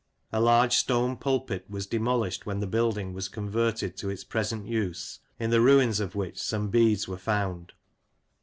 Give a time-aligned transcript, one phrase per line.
[0.31, 4.65] A large stone Pulpit was demolished when the Build ing was converted to its present
[4.65, 7.73] use, in the ruins of which some Beads were found.